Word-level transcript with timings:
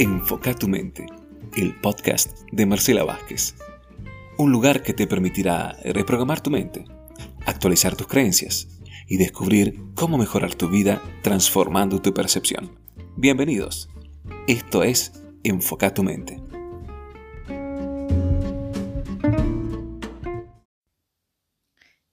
Enfoca 0.00 0.54
tu 0.54 0.68
mente, 0.68 1.06
el 1.56 1.74
podcast 1.80 2.42
de 2.52 2.66
Marcela 2.66 3.02
Vázquez. 3.02 3.56
Un 4.38 4.52
lugar 4.52 4.84
que 4.84 4.92
te 4.92 5.08
permitirá 5.08 5.72
reprogramar 5.82 6.40
tu 6.40 6.50
mente, 6.50 6.84
actualizar 7.46 7.96
tus 7.96 8.06
creencias 8.06 8.68
y 9.08 9.16
descubrir 9.16 9.76
cómo 9.96 10.16
mejorar 10.16 10.54
tu 10.54 10.68
vida 10.68 11.02
transformando 11.24 12.00
tu 12.00 12.14
percepción. 12.14 12.78
Bienvenidos. 13.16 13.88
Esto 14.46 14.84
es 14.84 15.20
Enfoca 15.42 15.92
tu 15.92 16.04
mente. 16.04 16.40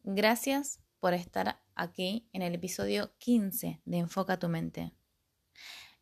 Gracias 0.01 0.79
por 0.99 1.13
estar 1.13 1.61
aquí 1.75 2.27
en 2.33 2.41
el 2.41 2.55
episodio 2.55 3.13
15 3.19 3.79
de 3.85 3.97
Enfoca 3.99 4.39
tu 4.39 4.49
mente. 4.49 4.91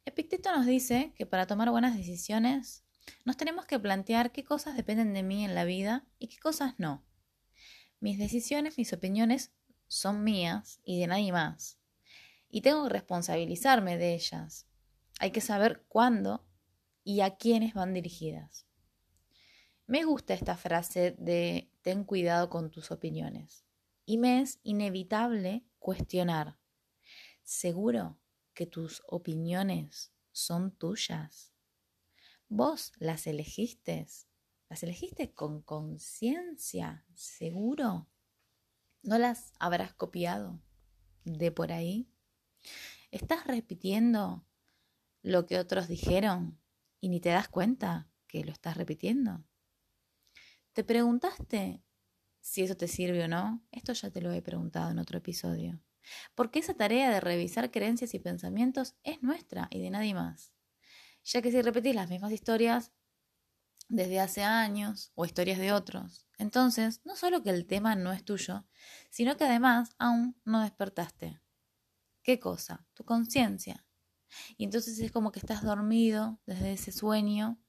Epicteto 0.06 0.52
nos 0.52 0.66
dice 0.66 1.14
que 1.16 1.26
para 1.26 1.48
tomar 1.48 1.70
buenas 1.72 1.96
decisiones 1.96 2.84
nos 3.24 3.38
tenemos 3.38 3.66
que 3.66 3.80
plantear 3.80 4.32
qué 4.32 4.44
cosas 4.44 4.76
dependen 4.76 5.14
de 5.14 5.24
mí 5.24 5.46
en 5.46 5.56
la 5.56 5.64
vida 5.64 6.06
y 6.20 6.28
qué 6.28 6.38
cosas 6.40 6.76
no. 6.78 7.06
Mis 8.02 8.18
decisiones, 8.18 8.78
mis 8.78 8.92
opiniones 8.92 9.54
son 9.88 10.24
mías 10.24 10.82
y 10.84 11.00
de 11.00 11.08
nadie 11.08 11.32
más. 11.32 11.80
Y 12.50 12.62
tengo 12.62 12.84
que 12.84 12.90
responsabilizarme 12.90 13.98
de 13.98 14.14
ellas. 14.14 14.68
Hay 15.20 15.32
que 15.32 15.42
saber 15.42 15.86
cuándo 15.88 16.46
y 17.06 17.22
a 17.22 17.38
quiénes 17.38 17.74
van 17.74 17.94
dirigidas. 17.94 18.68
Me 19.88 20.04
gusta 20.04 20.34
esta 20.34 20.58
frase 20.58 21.16
de 21.18 21.72
ten 21.82 22.04
cuidado 22.04 22.50
con 22.50 22.72
tus 22.72 22.92
opiniones. 22.92 23.66
Y 24.06 24.18
me 24.18 24.42
es 24.42 24.60
inevitable 24.64 25.64
cuestionar. 25.80 26.58
¿Seguro 27.44 28.18
que 28.54 28.66
tus 28.66 29.02
opiniones 29.08 30.14
son 30.32 30.72
tuyas? 30.72 31.54
¿Vos 32.50 32.92
las 32.98 33.28
elegiste? 33.28 34.08
¿Las 34.70 34.84
elegiste 34.84 35.34
con 35.34 35.62
conciencia? 35.62 37.06
¿Seguro? 37.14 38.10
¿No 39.02 39.18
las 39.18 39.54
habrás 39.60 39.94
copiado 39.94 40.62
de 41.26 41.52
por 41.52 41.72
ahí? 41.72 42.10
¿Estás 43.12 43.46
repitiendo 43.46 44.46
lo 45.22 45.46
que 45.46 45.60
otros 45.60 45.88
dijeron 45.88 46.60
y 47.00 47.10
ni 47.10 47.20
te 47.20 47.30
das 47.30 47.50
cuenta 47.50 48.10
que 48.28 48.44
lo 48.44 48.52
estás 48.52 48.78
repitiendo? 48.78 49.44
¿Te 50.74 50.84
preguntaste 50.84 51.84
si 52.40 52.64
eso 52.64 52.76
te 52.76 52.88
sirve 52.88 53.24
o 53.24 53.28
no? 53.28 53.64
Esto 53.72 53.94
ya 53.94 54.10
te 54.10 54.22
lo 54.22 54.32
he 54.32 54.42
preguntado 54.42 54.90
en 54.92 55.00
otro 55.00 55.20
episodio. 55.20 55.80
Porque 56.36 56.60
esa 56.60 56.74
tarea 56.74 57.10
de 57.10 57.20
revisar 57.20 57.72
creencias 57.72 58.14
y 58.14 58.20
pensamientos 58.20 58.96
es 59.04 59.22
nuestra 59.22 59.68
y 59.72 59.82
de 59.82 59.90
nadie 59.90 60.14
más. 60.14 60.54
Ya 61.24 61.42
que 61.42 61.52
si 61.52 61.62
repetís 61.62 61.96
las 61.96 62.10
mismas 62.10 62.32
historias 62.32 62.92
desde 63.90 64.20
hace 64.20 64.44
años 64.44 65.12
o 65.16 65.26
historias 65.26 65.60
de 65.60 65.72
otros, 65.72 66.28
entonces 66.38 67.02
no 67.06 67.16
solo 67.16 67.44
que 67.44 67.50
el 67.50 67.66
tema 67.66 67.96
no 67.96 68.12
es 68.12 68.24
tuyo, 68.26 68.66
sino 69.10 69.38
que 69.38 69.46
además 69.46 69.96
aún 70.00 70.36
no 70.46 70.62
despertaste. 70.62 71.42
¿Qué 72.24 72.40
cosa? 72.40 72.86
Tu 72.94 73.04
conciencia. 73.04 73.86
Y 74.58 74.64
entonces 74.64 75.00
es 75.00 75.12
como 75.12 75.32
que 75.32 75.40
estás 75.40 75.64
dormido 75.64 76.40
desde 76.46 76.74
ese 76.74 76.92
sueño 76.92 77.60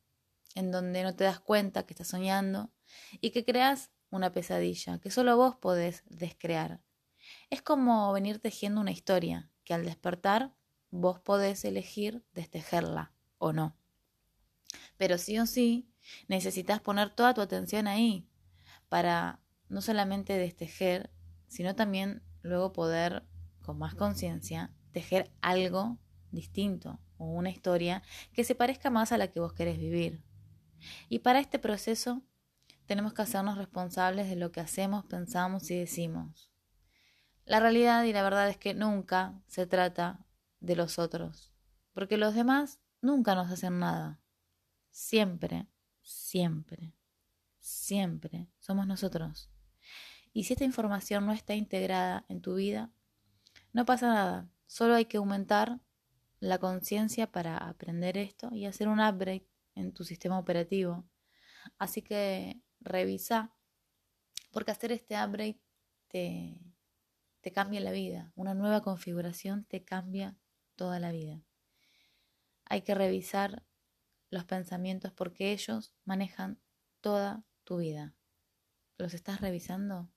en 0.55 0.71
donde 0.71 1.03
no 1.03 1.15
te 1.15 1.25
das 1.25 1.41
cuenta 1.41 1.85
que 1.85 1.93
estás 1.93 2.09
soñando 2.09 2.73
y 3.21 3.31
que 3.31 3.45
creas 3.45 3.91
una 4.11 4.33
pesadilla 4.33 5.01
que 5.01 5.11
solo 5.11 5.37
vos 5.37 5.57
podés 5.57 6.05
descrear. 6.07 6.81
Es 7.55 7.63
como 7.63 8.13
venir 8.13 8.41
tejiendo 8.41 8.81
una 8.81 8.91
historia 8.91 9.49
que 9.63 9.75
al 9.75 9.85
despertar 9.85 10.53
vos 10.91 11.21
podés 11.21 11.65
elegir 11.65 12.25
destejerla 12.33 13.13
o 13.39 13.53
no. 13.53 13.77
Pero 14.97 15.19
sí 15.19 15.39
o 15.39 15.47
sí 15.47 15.89
necesitas 16.27 16.81
poner 16.81 17.11
toda 17.11 17.33
tu 17.33 17.41
atención 17.41 17.87
ahí 17.87 18.27
para 18.89 19.39
no 19.69 19.83
solamente 19.83 20.37
destejer, 20.37 21.13
sino 21.47 21.77
también 21.77 22.25
luego 22.43 22.73
poder 22.73 23.25
con 23.63 23.79
más 23.79 23.95
conciencia 23.95 24.73
tejer 24.91 25.31
algo 25.41 26.01
distinto 26.33 26.99
o 27.19 27.27
una 27.27 27.51
historia 27.51 28.03
que 28.33 28.43
se 28.43 28.57
parezca 28.57 28.91
más 28.91 29.13
a 29.13 29.17
la 29.17 29.29
que 29.29 29.39
vos 29.39 29.53
querés 29.53 29.79
vivir. 29.79 30.25
Y 31.09 31.21
para 31.21 31.39
este 31.39 31.61
proceso 31.61 32.21
tenemos 32.87 33.15
que 33.15 33.23
hacernos 33.23 33.59
responsables 33.59 34.29
de 34.29 34.35
lo 34.35 34.51
que 34.51 34.59
hacemos, 34.59 35.05
pensamos 35.05 35.71
y 35.71 35.79
decimos. 35.79 36.51
La 37.45 37.61
realidad 37.61 38.05
y 38.05 38.13
la 38.13 38.23
verdad 38.23 38.49
es 38.49 38.57
que 38.57 38.73
nunca 38.73 39.43
se 39.47 39.67
trata 39.67 40.25
de 40.61 40.77
los 40.77 40.99
otros, 40.99 41.53
porque 41.93 42.17
los 42.17 42.35
demás 42.35 42.81
nunca 43.03 43.35
nos 43.35 43.51
hacen 43.51 43.79
nada. 43.79 44.21
Siempre, 44.91 45.67
siempre, 46.01 46.95
siempre 47.61 48.49
somos 48.61 48.87
nosotros. 48.87 49.51
Y 50.33 50.45
si 50.45 50.55
esta 50.55 50.65
información 50.65 51.27
no 51.27 51.33
está 51.33 51.55
integrada 51.55 52.25
en 52.29 52.41
tu 52.41 52.55
vida, 52.55 52.91
no 53.73 53.85
pasa 53.85 54.09
nada. 54.09 54.51
Solo 54.67 54.95
hay 54.95 55.05
que 55.05 55.19
aumentar 55.19 55.81
la 56.41 56.59
conciencia 56.59 57.31
para 57.31 57.59
aprender 57.59 58.17
esto 58.17 58.49
y 58.53 58.65
hacer 58.65 58.89
un 58.89 59.01
upgrade 59.01 59.47
en 59.75 59.93
tu 59.93 60.05
sistema 60.05 60.39
operativo. 60.39 61.05
Así 61.79 62.03
que 62.03 62.63
revisa, 62.81 63.55
porque 64.51 64.71
hacer 64.71 64.93
este 64.93 65.15
upgrade 65.15 65.61
te, 66.09 66.59
te 67.45 67.53
cambia 67.53 67.79
la 67.81 67.91
vida. 67.91 68.33
Una 68.37 68.55
nueva 68.55 68.81
configuración 68.81 69.67
te 69.67 69.85
cambia 69.85 70.35
toda 70.77 70.99
la 70.99 71.13
vida. 71.13 71.43
Hay 72.65 72.81
que 72.81 72.95
revisar 72.95 73.67
los 74.31 74.47
pensamientos 74.47 75.13
porque 75.13 75.53
ellos 75.53 75.93
manejan 76.07 76.59
toda 77.03 77.45
tu 77.65 77.77
vida. 77.77 78.15
¿Los 78.97 79.13
estás 79.13 79.43
revisando? 79.43 80.09